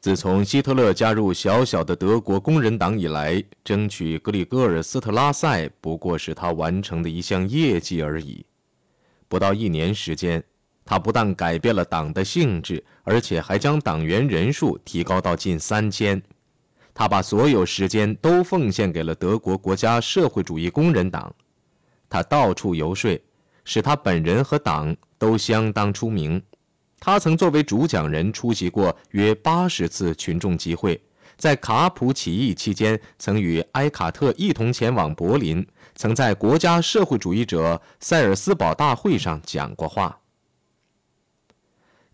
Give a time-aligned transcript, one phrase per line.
[0.00, 8.46] 自从希特勒加入小小的德国工人党以来，争取格里戈尔斯特拉塞不过是他完成的一项业绩而已。
[9.26, 10.42] 不到一年时间，
[10.84, 16.22] 他不但改变了党的性质，而且还将党员人数提高到近三千。
[16.94, 21.34] 他把所有时间都奉献给了德国国家社会主义工人党。
[22.08, 23.20] 他到处游说，
[23.64, 26.40] 使他本人和党都相当出名。
[27.00, 31.00] 他曾作为主讲人出席过约八十次群众集会，
[31.36, 40.18] 在卡普起义期间，曾与埃卡特一同前往柏林，曾在国家社会主义者塞尔斯堡大会上讲过话。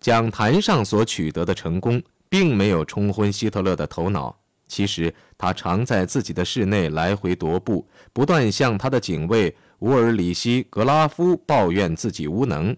[0.00, 4.38] 讲坛上所取得的成功，并没有冲昏希特勒的头脑。
[4.68, 12.76] 其实，他常在自己的室内来回踱步，不断向他的警卫乌尔里希·格拉夫抱怨自己无能。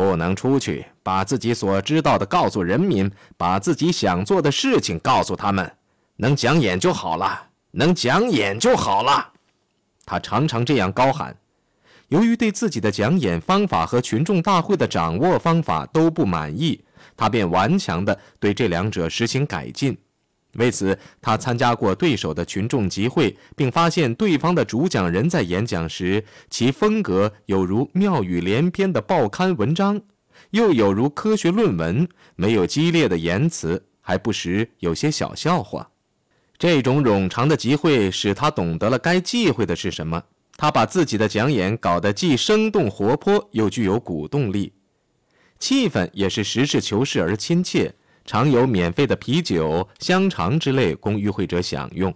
[0.00, 5.70] 不能出去，把自己所知道的告诉人民，把自己想做的事情告诉他们，
[6.16, 9.32] 能讲演就好了，能讲演就好了。
[10.06, 11.36] 他常常这样高喊。
[12.08, 16.82] 由于对自己的讲演方法和群众大会的掌握方法都不满意，
[17.14, 19.94] 他便顽强地对这两者实行改进。
[20.54, 30.00] 为此，他参加过对手的群众集会，并发现对方的主讲人在演讲时，其风格有如妙语连篇的报刊文章，
[30.50, 35.90] 又有如科学论文，没有激烈的言辞，还不时有些小笑话。
[36.58, 40.22] 这种冗长的集会使他懂得了该忌讳的是什么。
[40.56, 44.74] 他把自己的讲演搞得既生动活泼，又具有鼓动力，
[45.58, 47.94] 气氛也是实事求是而亲切。
[48.30, 52.14] 常有免费的啤酒、香肠之类供与会者享用。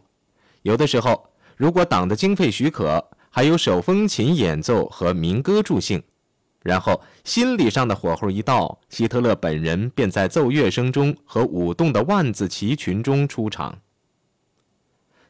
[0.63, 6.01] 有的时候，如果党的经费许可，还有手风琴演奏和民歌助兴。
[6.63, 13.81] 然后，心理上的火候一到，希特勒本人便在奏乐声中和舞动的万字旗群中出场。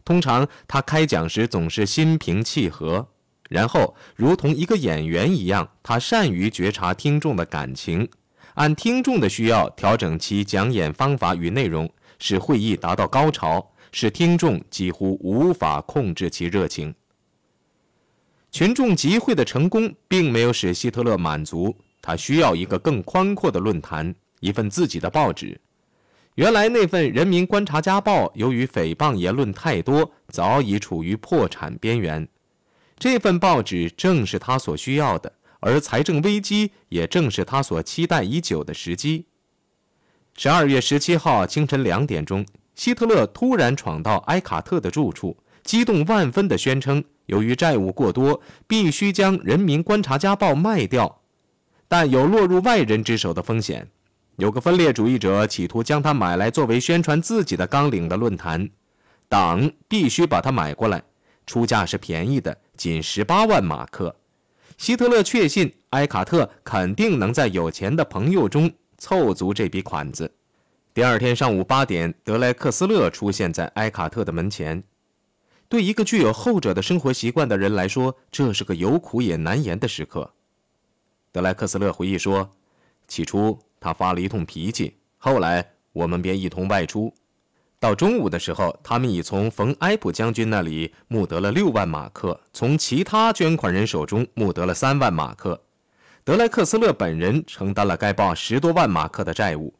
[0.04, 3.08] 通常，他开讲时总是心平气和，
[3.48, 8.06] 然后如同一个演员一样，他善于觉察听众的感情。
[8.54, 16.94] 按听众的需要调整其讲演方法与内容，使会议达到高潮，使听众几乎无法控制其热情。
[18.52, 25.60] 群众集会的成功并没有使希特勒满足，他需要一个更宽阔的论坛，一份自己的报纸。
[26.36, 32.28] 原来那份《人民观察家报》由于诽谤言论太多，早已处于破产边缘。
[32.96, 35.32] 这份报纸正是他所需要的。
[35.64, 39.24] 而财政危机也正是他所期待已久的时机。
[40.36, 42.44] 十二月十七号清晨两点钟，
[42.74, 51.22] 希特勒突然闯到埃卡特的住处，激动万分地宣称，由于债务过多，必须将《人民观察家报》卖掉，
[51.88, 53.88] 但有落入外人之手的风险。
[54.36, 58.68] 有个分裂主义者企图将它买来作为宣传自己的纲领的论坛，
[59.30, 61.02] 党必须把它买过来，
[61.46, 64.14] 出价是便宜的，仅十八万马克。
[64.76, 70.30] 希特勒确信埃卡特肯定能在有钱的朋友中凑足这笔款子。
[70.92, 74.82] 第二天上午八点，德莱克斯勒出现在埃卡特的门前。
[75.68, 80.32] 对一个具有后者的生活习惯的人来说，这是个有苦也难言的时刻。
[81.32, 82.48] 德莱克斯勒回忆说
[83.08, 87.12] ：“起初他发了一通脾气，后来我们便一同外出。”
[87.84, 95.60] 到中午的时候，他们已从冯埃普将军那里募得了六万马克，从其他捐款人手中募得了三万马克。
[96.24, 99.74] 德莱克斯勒本人承担了该报十多万马克的债务。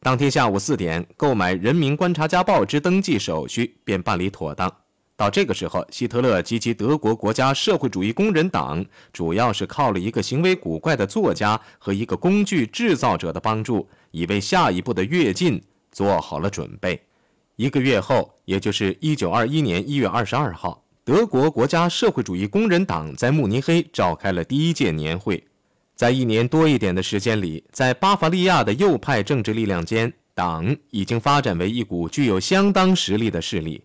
[0.00, 4.70] 当天下午四点，购买《人民观察家报》之登记手续便办理妥当。
[5.16, 8.84] 到这个时候，希特勒及其德国国家社会主义工人党，
[9.14, 15.58] 主要是靠了一个行为古怪的作家和一个工具制造者的帮助，已为下一步的跃进
[15.90, 17.02] 做好了准备。
[17.60, 25.46] 一个月后，也就是一九二一年一月二十二号，德国国家社会主义工人党在慕尼黑召开了第一届年会。
[25.94, 33.82] 在一年多一点的时间里，在巴伐利亚的右派政治力量间，党已经发展为一股具有相当实力的势力。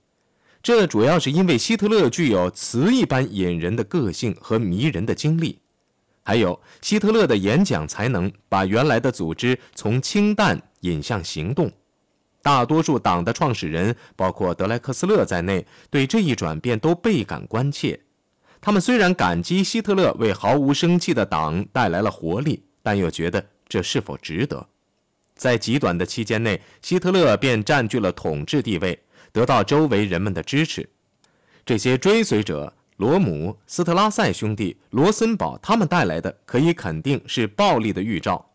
[0.63, 5.59] 这主要是因为希特勒具有词一般引人的个性和迷人的经历，
[6.23, 11.69] 还有希特勒的演讲才能，把原来的组织从清淡引向行动。
[12.45, 17.99] 大多数党的创始人，包括德莱克斯勒在内，对这一转变都倍感关切。
[18.61, 24.67] 他们虽然感激希特勒为毫无生气的党带来了活力，但又觉得这是否值得？
[25.33, 28.99] 在极短的期间内，希特勒便占据了统治地位，
[29.31, 30.87] 得到周围人们的支持。
[31.65, 38.51] 这些追随者，罗姆、斯特拉塞兄弟、罗森堡，他们带来的可以肯定是暴力的预兆。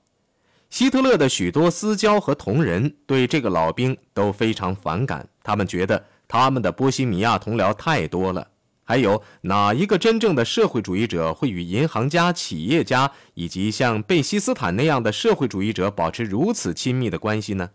[0.70, 8.46] 希特勒的许多私交和同仁对这个老兵都非常反感，他们觉得他们的波西米亚同僚太多了。
[8.84, 17.70] 还有哪一个真正的社会主义者会与银行家、企业家以及像贝希斯坦那样的社会主义者保持如此亲密的关系呢？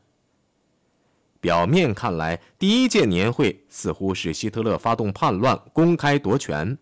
[1.39, 6.77] 表面看来，第一届年会似乎是希特勒发动叛乱、公开夺权，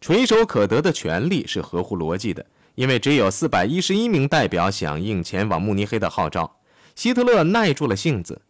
[0.00, 2.46] 垂手可得的权利是合乎逻辑的。
[2.74, 6.60] 因为只有四百一十一名代表响应前往慕尼黑的号召，
[6.94, 8.40] 希特勒耐住了性子。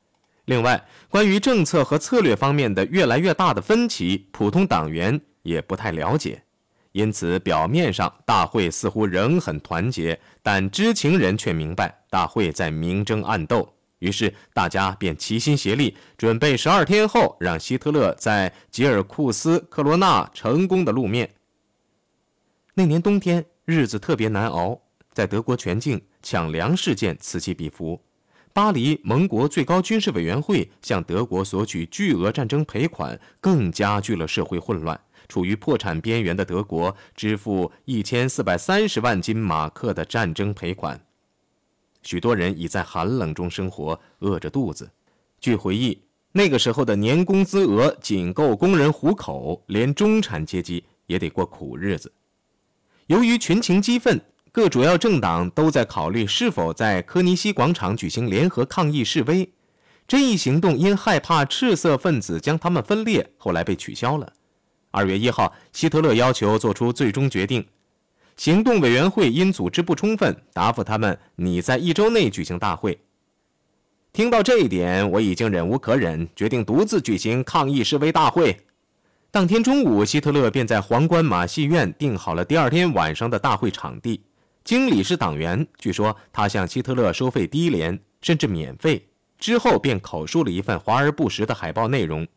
[0.44, 6.42] 另外，关于政策和策略方面的越来越大的分歧，普通党员也不太了解。
[6.92, 13.72] 因此，表面上大会似乎仍很团结，但知情人却明白大会在明争暗斗。
[14.00, 21.30] 于是，大家便齐心协力，准备十二天后让希特勒在吉尔库斯克罗纳成功的露面。
[22.74, 23.46] 那年冬天。
[23.72, 24.78] 日子特别难熬，
[25.12, 27.98] 在德国全境抢粮事件此起彼伏。
[28.52, 35.00] 巴黎盟国最高军事委员会向德国索取巨额战争赔款，更加剧了社会混乱。
[35.26, 41.00] 处于破产边缘的德国支付一千四百三十万金马克的战争赔款，
[42.02, 44.90] 许多人已在寒冷中生活，饿着肚子。
[45.40, 45.98] 据回忆，
[46.32, 52.12] 那个时候的年工资额仅够工人糊口，连中产阶级也得过苦日子。
[53.12, 54.18] 由于群情激愤，
[54.50, 59.46] 各主要政党都在考虑是否在科尼西广场举行联合抗议示威。
[60.08, 64.32] 这一行动因害怕赤色分子将他们分裂，后来被取消了。
[64.90, 67.62] 二月一号，希特勒要求做出最终决定。
[68.38, 72.98] 行动委员会因组织不充分，答复他们拟在一周内举行大会。
[74.14, 78.58] 听到这一点，我已经忍无可忍，决定独自举行抗议示威大会。
[79.32, 84.22] 当天中午，希特勒便在皇冠马戏院订好了第二天晚上的大会场地。
[84.62, 89.08] 经理是党员，据说他向希特勒收费低廉，甚至免费。
[89.38, 92.28] 之后便口述了一份华而不实的海报内容，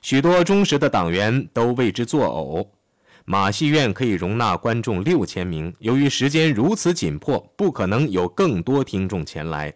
[0.00, 2.66] 许多忠实的党员都为之作呕。
[3.26, 9.74] 马戏院可以容纳观众六千名，由于时间如此紧迫，不可能有更多听众前来。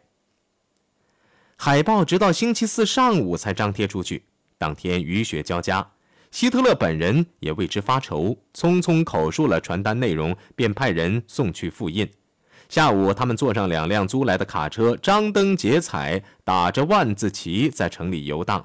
[1.57, 4.25] 海报直到星期四上午才张贴出去，
[4.57, 5.87] 当天雨雪交加。
[6.37, 12.07] 希特勒本人也为之发愁，匆匆口述了传单内容，便派人送去复印。
[12.69, 18.63] 下午，他们坐上两辆租来的卡车，张灯结彩，打着万字旗在城里游荡。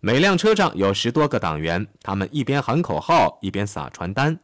[0.00, 4.36] 每辆车上有十多个党员，他们一边喊口号，一边撒传单。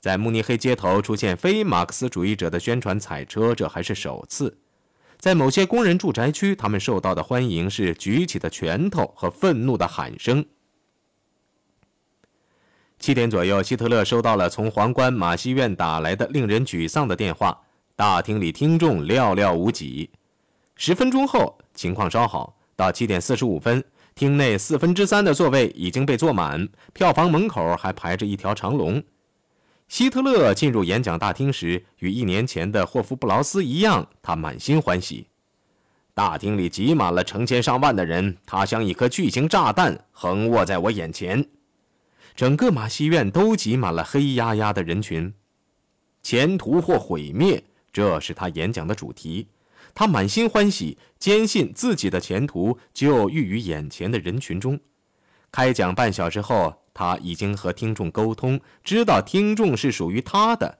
[0.00, 4.56] 在慕尼黑街头出现非马克思主义者的宣传彩车，这还是首次。
[5.18, 10.46] 在某些工人住宅区，他们受到的欢迎是举起的拳头和愤怒的喊声。
[12.98, 17.56] 七点左右，希特勒收到了从皇冠马戏院打来的令人沮丧的电话。
[17.94, 20.10] 大厅里听众寥寥无几。
[20.74, 22.56] 十分钟后，情况稍好。
[22.74, 23.82] 到七点四十五分，
[24.14, 29.02] 厅内四分之三的座位已经被坐满，票房门口还排着一条长龙。
[29.88, 35.28] 希特勒进入演讲大厅时，与一年前的霍夫布劳斯一样，他满心欢喜。
[36.12, 41.46] 大厅里挤满了成千上万的人，他像一颗巨型炸弹横卧在我眼前。
[42.36, 45.32] 整个马戏院都挤满了黑压压的人群，
[46.22, 49.48] 前途或毁灭，这是他演讲的主题。
[49.94, 54.78] 他满心欢喜，坚信自己的前途就寓于眼前的人群中。
[55.50, 60.78] 开讲半小时后，他已经和听众沟通，知道听众是属于他的。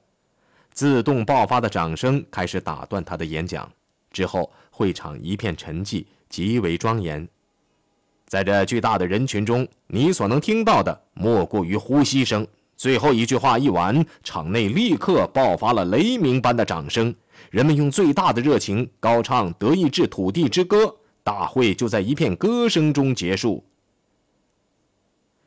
[0.74, 3.72] 自动爆发的掌声开始打断他的演讲。
[4.10, 7.26] 之后，会场一片沉寂，极为庄严。
[8.26, 12.46] 在这巨大的人群中，你所能听到的莫过于呼吸声。
[12.76, 17.14] 最后一句话一完，场内立刻爆发了雷鸣般的掌声，
[17.50, 20.84] 人们用最大的热情高唱《德意志土地之歌》，
[21.24, 23.64] 大会就在一片歌声中结束。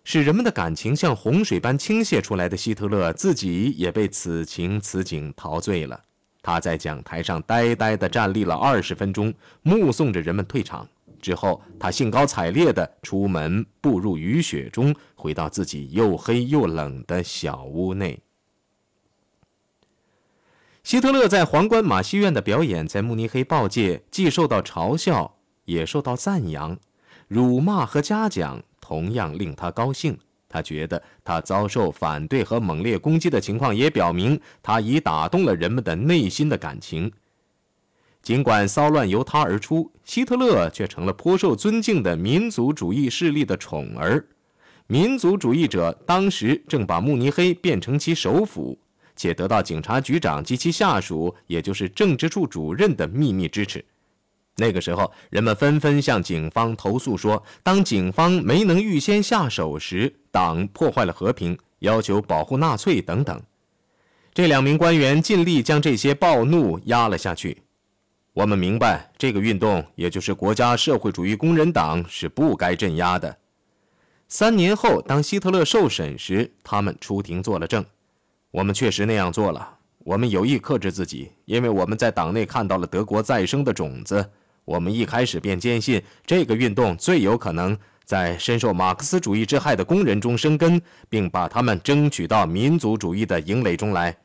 [0.05, 6.01] 使人们的感情像洪水般倾泻出来的希特勒自己也被此情此景陶醉了。
[6.41, 9.31] 他在讲台上呆呆地站立了二十分钟，
[9.62, 10.88] 目送着人们退场。
[11.19, 18.19] 之后，他兴高采烈地出门，步入雨雪中，回到自己又黑又冷的小屋内。
[20.83, 25.35] 希特勒在皇冠马戏院的表演，在慕尼黑报界既受到嘲笑，
[25.65, 26.77] 也受到赞扬，
[27.27, 30.17] 辱骂和嘉奖同样令他高兴。
[30.47, 37.11] 他觉得他遭受反对和猛烈攻击的情况，也表明他已打动了人们的内心的感情。
[38.21, 44.23] 尽管骚乱由他而出，希特勒却成了颇受尊敬的民族主义势力的宠儿。
[44.88, 48.77] 民族主义者当时正把慕尼黑变成其首府，
[49.15, 53.83] 且得到警察局长及其下属，也就是政治处主任的秘密支持。
[54.57, 63.41] 那个时候，人们纷纷向警方投诉说，当警方没能预先下手时，党破坏了和平，要求保护纳粹等等。
[64.33, 67.61] 这两名官员尽力将这些暴怒压了下去。
[68.33, 73.38] 我们明白，这个运动，也就是国家社会主义工人党，是不该镇压的。
[74.27, 77.83] 三年后，当希特勒受审时，他们出庭作了证。
[78.51, 79.77] 我们确实那样做了。
[80.00, 84.29] 我们有意克制自己，因为我们在党内看到了德国再生的种子。
[84.63, 94.15] 我们一开始便坚信，这个运动最有可能在深受马克思主义之害的工人中生根，并把他们争取到民族主义的营垒中来。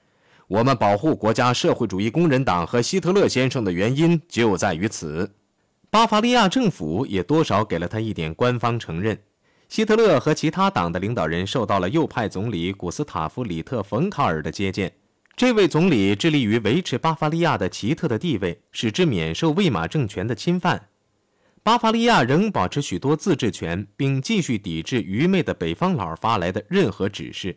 [0.48, 5.34] 我们保护国家社会主义工人党和希特勒先生的原因就在于此。
[5.90, 9.18] 巴伐利亚政府也多少给了他一点官方承认。
[9.68, 14.92] 希特勒和其他党的领导人受到了右派总理古斯塔夫·里特·冯卡尔的接见。
[15.36, 20.88] 这位总理致力于维持巴伐利亚的奇特的地位，使之免受魏玛政权的侵犯。
[21.62, 27.56] 巴伐利亚仍保持许多自治权，并继续抵制愚昧的北方佬发来的任何指示。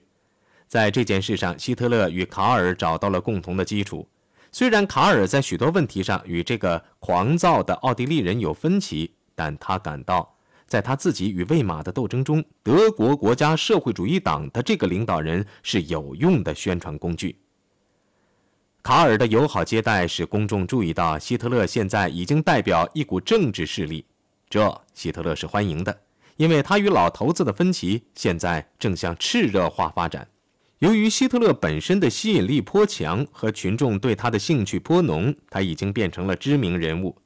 [0.67, 4.07] 在这件事上，希特勒与卡尔找到了共同的基础。
[4.51, 10.35] 虽然卡尔在许多问题上与这个狂躁的奥地利人有分歧，但他感到。
[10.65, 17.39] 在他自己与魏玛的斗争中，德国国家社会主义党的这个领导人是有用的宣传工具。
[18.83, 24.05] 卡尔的友好接待使公众注意到，希特勒现在已经代表一股政治势力，
[24.49, 26.01] 这希特勒是欢迎的，
[26.35, 30.27] 因为他与老头子的分歧现在正向炽热化发展。
[30.79, 37.17] 由于希特勒本身的吸引力颇强和群众对他的兴趣颇浓，他已经变成了知名人物。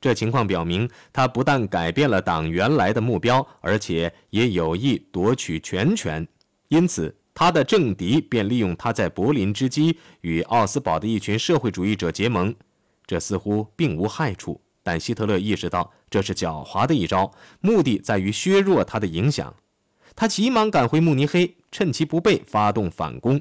[0.00, 6.26] 这情况表明，他不但改变了党原来的目标，而且也有意夺取全权。
[6.68, 12.54] 因此，他的政敌便利用他在柏林之机与奥斯堡的一群社会主义者结盟。
[13.04, 19.52] 这似乎并无害处，但希特勒意识到这是狡猾的一招，目的在于削弱他的影响。
[20.14, 23.40] 他急忙赶回慕尼黑，趁其不备发动反攻。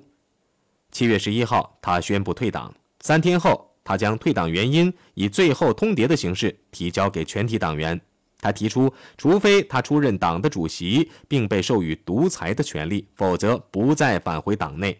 [0.91, 2.73] 七月十一号，他宣布退党。
[3.01, 3.65] 三天后。
[3.81, 7.99] 他将退党原因以最后通牒的形式提交给全体党员。
[8.39, 14.95] 他提出，除非他出任党的主席，并被授予独裁的权利，否则不再返回党内。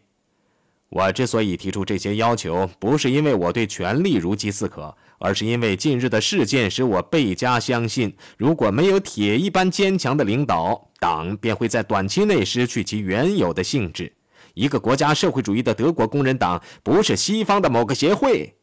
[0.89, 14.11] 我之所以提出这些要求，不是因为我对权力如饥似渴，而是因为近日的事件使我倍加相信，如果没有铁一般坚强的领导，党便会在短期内失去其原有的性质。
[14.55, 18.55] 一个国家社会主义的德国工人党不是西方的某个协会。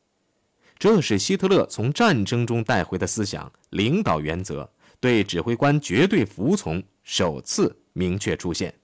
[0.78, 4.68] 这是希特勒从战争中带回的思想，领导原则
[4.98, 8.74] 对指挥官绝对服从首次明确出现。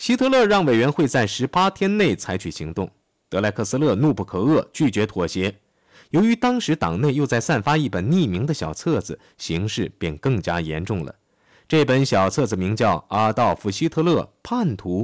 [0.00, 2.90] 希特勒让委员会在十八天内采取行动，
[3.28, 5.54] 德莱克斯勒怒不可遏，拒绝妥协。
[6.08, 11.14] 由于当时党内又在散发一本匿名的小册子，形势便更加严重了。
[11.68, 15.02] 这本小册子名叫《阿道夫·希特勒叛徒》。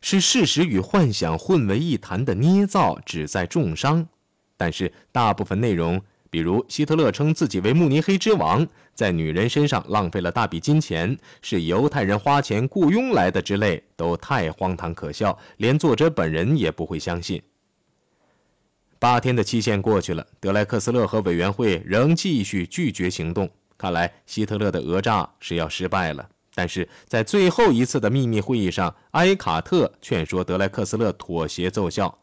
[0.00, 4.08] 是事实与幻想混为一谈的捏造，旨在重伤。
[4.56, 17.42] 但是大部分内容，比如希特勒称自己为慕尼黑之王，在女人身上浪费了大笔金钱，是犹太人花钱雇佣来的之类，都太荒唐可笑，连作者本人也不会相信。
[18.98, 26.28] 八天的期限过去了，德莱克斯勒和委员会仍继续拒绝行动，看来希特勒的讹诈是要失败了。
[26.54, 32.18] 但是在最后一次的秘密会议上，埃卡特劝说德莱克斯勒妥协奏效。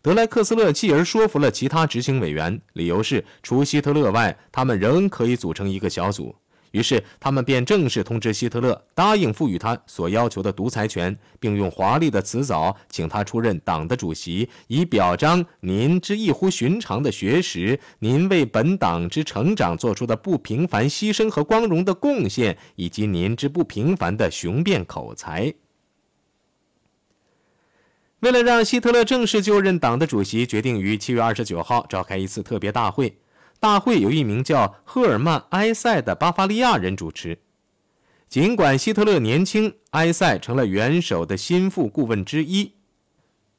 [0.00, 6.34] 德莱克斯勒继而说服了其他执行委员，理由是除希特勒外，他们仍可以组成一个小组。
[6.72, 25.52] 于是，他们便正式通知希特勒，答应赋予他所要求的独裁权，并用华丽的辞藻请他出任党的主席，以表彰您之异乎寻常的学识，您为本党之成长做出的不平凡牺牲和光荣的贡献，以及您之不平凡的雄辩口才。
[28.20, 33.18] 为了让希特勒正式就任党的主席，决定于七月二十九号召开一次特别大会。
[33.60, 37.38] 大会由一名叫赫尔曼·埃塞的巴伐利亚人主持。
[38.28, 42.72] 尽管希特勒年轻，埃塞成了元首的心腹顾问之一。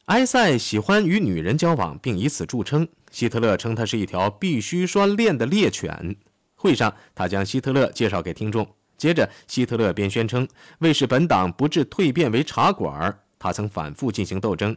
[0.06, 2.88] 埃塞喜欢与女人交往，并以此著称。
[3.12, 6.16] 希特勒称他是一条必须拴链的猎犬。
[6.56, 8.68] 会上，他将希特勒介绍给听众。
[8.98, 10.48] 接着，希特勒便宣称，
[10.80, 14.76] 为使本党不致蜕变为茶馆，他曾反复进行斗争。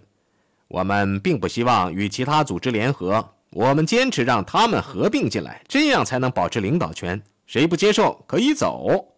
[0.69, 3.35] 我们并不希望与其他组织联合。
[3.51, 7.21] 我们坚持让他们合并进来，这样才能保持领导权。
[7.47, 9.09] 谁不接受，可以走。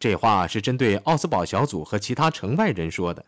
[0.00, 3.24] 这话是针对奥斯堡小组和其他城外人说的。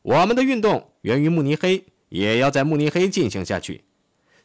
[0.00, 3.84] 我们的运动源于慕尼黑，也要在慕尼黑进行下去。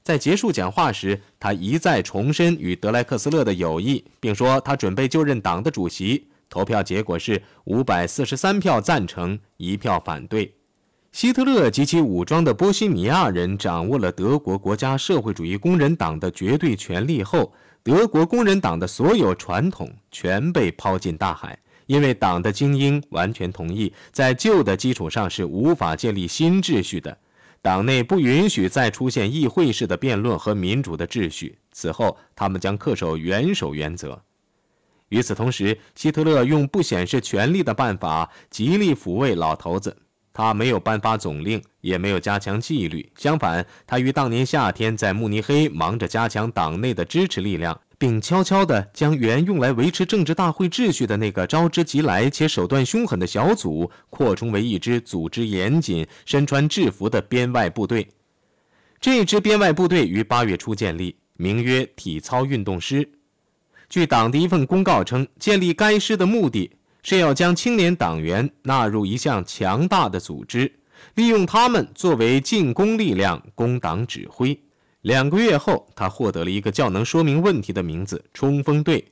[0.03, 6.27] 在结束讲话时，他一再重申与德莱克斯勒的友谊，并说他准备就任党的主席。
[6.49, 10.53] 投票结果是五百四十三票赞成，一票反对。
[11.11, 17.51] 希特勒及其武装的波西米亚人掌握了德国国家社会主义工人党的绝对权力后，
[17.81, 27.17] 德国工人党的所有传统全被抛进大海，因为党的精英完全同意，在旧的基础上是无法建立新秩序的。
[27.61, 31.57] 党内不允许再出现议会式的辩论和民主的秩序。
[31.71, 34.21] 此后，他们将恪守元首原则。
[35.09, 39.95] 与此同时，希特勒用不显示权力的办法极力抚慰老头子。
[40.31, 43.11] 他没有颁发总令，也没有加强纪律。
[43.17, 47.79] 相反，他于当年夏天在慕尼黑忙着加强党内的支持力量。
[47.99, 58.07] 并悄悄地将原用来维持政治大会秩序的那个招之即来且手段凶狠的小组扩充为一支组织严谨、身穿制服的编外部队。
[59.01, 63.05] 这支编外部队于八月初建立，名曰“体操运动师”。
[63.89, 66.69] 据党的一份公告称，建立该师的目的
[67.01, 70.71] 是要将青年党员纳入一项强大的组织，
[71.15, 74.57] 利用他们作为进攻力量，供党指挥。
[75.01, 79.03] 两个月后，他获得了一个较能说明问题的名字——冲锋队。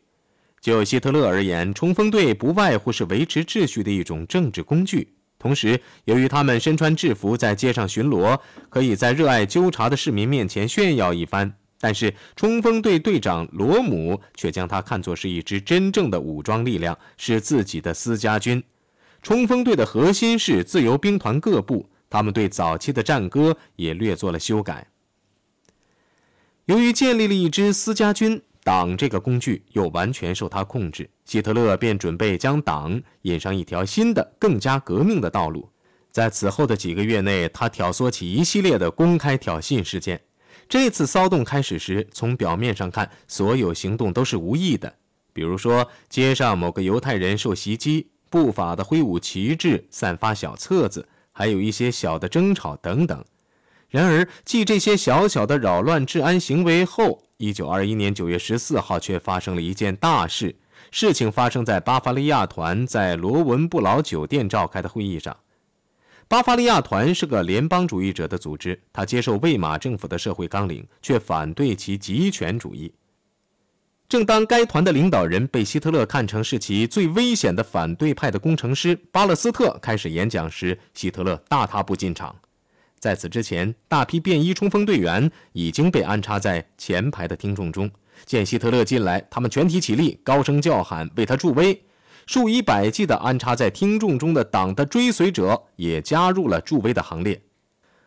[0.61, 5.15] 就希特勒而言，冲锋队不外乎是维持秩序的一种政治工具。
[5.39, 11.53] 同时，由于他们身穿制服在街上巡逻，可以在热爱纠察的市民面前炫耀一番。
[11.79, 18.63] 但是，冲锋队队长罗姆却将他看作是一支真正的武装力量，是自己的私家军。
[19.21, 24.87] 冲锋队的核心是自由兵团各部，他们对早期的战歌也略做了修改。
[26.65, 35.69] 由于建立了一支私家军，党这个工具又完全受他控制，希特勒便准备将党引上一条新的、更加革命的道路。
[36.11, 40.19] 在此后的几个月内，他挑唆起一系列的公开挑衅事件。
[40.69, 44.93] 这次骚动开始时，从表面上看，所有行动都是无意的，
[45.31, 53.23] 比如说街上某个犹太人受袭击，不法的挥舞旗帜、散发小册子，还有一些小的争吵等等。
[53.89, 60.53] 然而，继这些小小的扰乱治安行为后，一九二一年九月十四号却发生了一件大事。
[60.91, 65.35] 事情发生在巴伐利亚团在罗文布劳酒店召开的会议上。
[66.29, 72.93] 巴伐利亚团是个联邦主义者的组织，他接受魏玛政府的社会纲领，却反对其极权主义。
[74.09, 82.35] 正当该团的领导人被希特勒看成是其最危险的反对派的工程师巴勒斯特开始演讲时，希特勒大踏步进场。
[82.99, 87.89] 在此之前，大批便衣冲锋队员已经被安插在前排的听众中。
[88.25, 91.81] 见希特勒进来，他们全体起立，高声叫喊，为他助威。
[92.27, 97.41] 数以百计的安插在听众中的党的追随者也加入了助威的行列。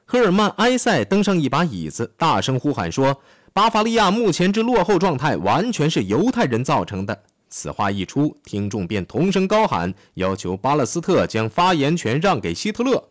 [0.04, 3.18] 赫尔曼·埃塞登上一把椅子，大声呼喊说
[3.54, 13.02] ：“巴伐利亚目前之落后状态，完全是犹太人造成的。”此话一出，听众便同声高喊，要求巴勒斯特将发言权让给希特勒。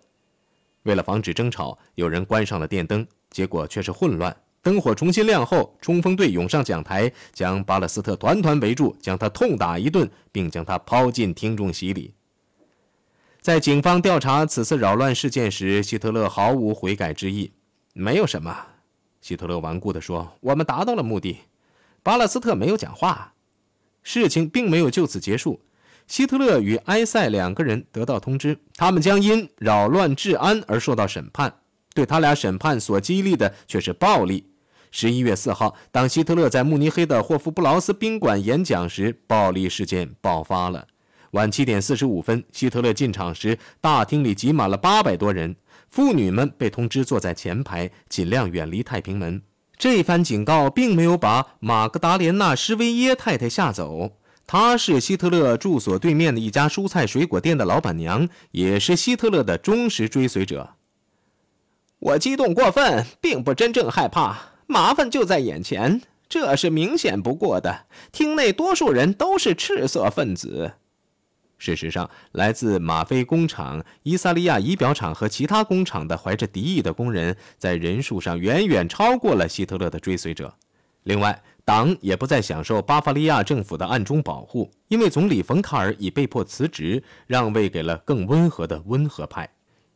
[0.84, 4.36] 为了防止争吵，有人关上了电灯，结果却是混乱。
[4.62, 12.14] 灯火重新亮后，冲锋队涌上讲台，将巴勒斯特团团围住，将他痛打一顿，并将他抛进听众席里。
[13.42, 17.52] 在警方调查此次扰乱事件时，希特勒毫无悔改之意。
[17.94, 18.54] 没有什么，
[19.22, 21.38] 希特勒顽固地说：“我们达到了目的。”
[22.04, 23.34] 巴勒斯特没有讲话。
[24.04, 25.62] 事情并没有就此结束。
[26.08, 31.59] 希特勒与埃塞两个人得到通知，他们将因扰乱治安而受到审判。
[31.94, 34.46] 对他俩审判所激励的却是暴力。
[34.92, 40.88] 十一月四号，当希特勒在慕尼黑的霍夫布劳斯宾馆演讲时，暴力事件爆发了。
[41.32, 45.56] 晚七点四十五分，希特勒进场时，大厅里挤满了八百多人，
[45.92, 49.40] 妇女们被通知坐在前排，尽量远离太平门。
[49.78, 54.18] 这番警告并没有把马格达莲娜·施维耶太太吓走。
[54.48, 60.68] 她是希特勒住所对面的一家蔬菜水果店的老板娘，也是希特勒的忠实追随者。
[62.00, 67.88] 我激动过分，并不真正害怕，麻烦就在眼前，这是明显不过的。
[68.14, 70.72] 厅内多数人都是赤色分子。
[71.58, 80.54] 事实上，来自吗啡工厂、伊萨利亚仪表厂和其他工厂的怀着敌意的工人，在人数上远远超过了希特勒的追随者。
[81.04, 89.50] 另外，党也不再享受巴伐利亚政府的暗中保护，因为总理冯卡尔已被迫辞职，让位给了更温和的温和派。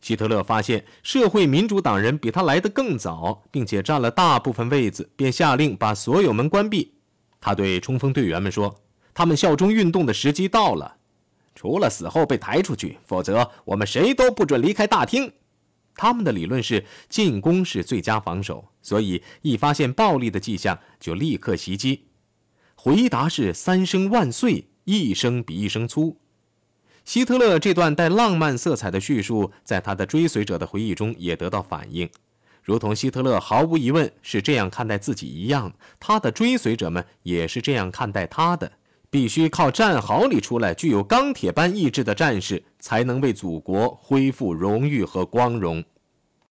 [0.03, 6.93] 希特勒发现社会民主党人比他来得更早，并且占了大部分位子，便下令把所有门关闭。
[7.39, 8.75] 他对冲锋队员们说
[9.15, 10.97] ：“他们效忠运动的时机到了。”
[11.55, 15.31] 除了死后被抬出去，否则我们谁都不准离开大厅。
[15.95, 22.07] 他们的理论是进攻是最佳防守，所以一发现暴力的迹象就立刻袭击。
[22.75, 26.17] 回答是三声万岁，一声比一声粗。
[27.05, 32.09] 希特勒这段带浪漫色彩的叙述，在他的追随者的回忆中也得到反映，
[32.63, 38.71] 如同希特勒毫无疑问是这样看待自己一样，他的追随者们也是这样看待他的。
[39.09, 45.83] 必须靠战壕里出来、具有钢铁般意志的战士，才能为祖国恢复荣誉和光荣。